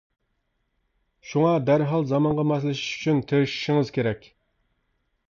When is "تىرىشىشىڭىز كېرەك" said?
3.33-4.27